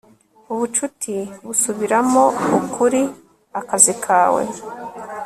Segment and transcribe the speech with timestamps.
[0.53, 1.15] ubucuti
[1.47, 2.23] busubiramo
[2.59, 3.01] ukuri
[3.59, 4.43] akazi kawe